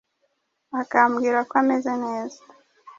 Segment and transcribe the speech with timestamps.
[0.81, 2.39] akambwira ko ameze neza